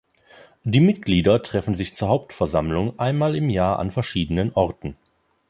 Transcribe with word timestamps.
Die 0.63 0.79
Mitglieder 0.79 1.43
treffen 1.43 1.75
sich 1.75 1.93
zur 1.93 2.07
Hauptversammlung 2.09 2.97
einmal 2.97 3.35
im 3.35 3.51
Jahr 3.51 3.77
an 3.77 3.91
verschiedenen 3.91 4.51
Orten. 4.53 4.97